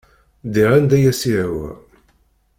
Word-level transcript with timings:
Ddiɣ 0.45 0.69
anda 0.77 0.97
i 1.01 1.07
as-yehwa. 1.11 1.71